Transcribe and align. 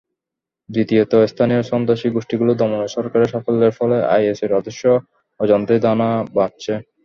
দ্বিতীয়ত, 0.69 1.13
স্থানীয় 1.31 1.61
সন্ত্রাসী 1.71 2.07
গোষ্ঠীগুলো 2.15 2.51
দমনে 2.59 2.87
সরকারের 2.95 3.31
সাফল্যের 3.33 3.73
ফলে 3.79 3.97
আইএসের 4.13 4.51
আদর্শ 4.59 4.81
অজান্তেই 5.39 5.83
দানা 5.85 6.07
বাঁধছে। 6.35 6.73